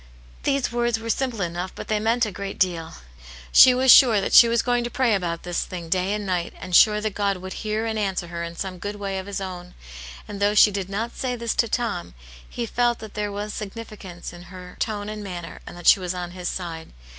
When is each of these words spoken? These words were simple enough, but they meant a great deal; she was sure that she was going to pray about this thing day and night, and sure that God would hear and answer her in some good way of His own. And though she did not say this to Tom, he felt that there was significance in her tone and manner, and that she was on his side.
These 0.41 0.71
words 0.71 0.99
were 0.99 1.11
simple 1.11 1.41
enough, 1.41 1.75
but 1.75 1.87
they 1.87 1.99
meant 1.99 2.25
a 2.25 2.31
great 2.31 2.57
deal; 2.57 2.95
she 3.51 3.71
was 3.75 3.91
sure 3.91 4.19
that 4.19 4.33
she 4.33 4.47
was 4.47 4.63
going 4.63 4.83
to 4.83 4.89
pray 4.89 5.13
about 5.13 5.43
this 5.43 5.63
thing 5.63 5.89
day 5.89 6.11
and 6.13 6.25
night, 6.25 6.55
and 6.59 6.75
sure 6.75 6.99
that 7.01 7.13
God 7.13 7.37
would 7.37 7.53
hear 7.61 7.85
and 7.85 7.99
answer 7.99 8.29
her 8.29 8.41
in 8.43 8.55
some 8.55 8.79
good 8.79 8.95
way 8.95 9.19
of 9.19 9.27
His 9.27 9.39
own. 9.39 9.75
And 10.27 10.39
though 10.39 10.55
she 10.55 10.71
did 10.71 10.89
not 10.89 11.15
say 11.15 11.35
this 11.35 11.53
to 11.53 11.67
Tom, 11.67 12.15
he 12.49 12.65
felt 12.65 12.97
that 12.97 13.13
there 13.13 13.31
was 13.31 13.53
significance 13.53 14.33
in 14.33 14.45
her 14.49 14.75
tone 14.79 15.07
and 15.07 15.23
manner, 15.23 15.59
and 15.67 15.77
that 15.77 15.85
she 15.85 15.99
was 15.99 16.15
on 16.15 16.31
his 16.31 16.47
side. 16.47 16.93